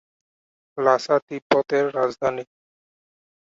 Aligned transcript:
Lhasa 0.77 1.15
Tibet 1.27 1.69
এর 1.77 1.85
রাজধানী। 1.97 2.43